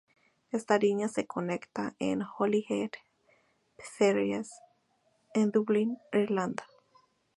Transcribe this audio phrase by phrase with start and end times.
[0.51, 2.89] Esta línea se conecta a Holyhead
[3.77, 4.49] Ferries
[5.35, 6.65] en Dublín, Irlanda.